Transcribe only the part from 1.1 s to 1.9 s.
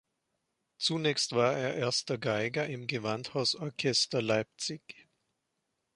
war er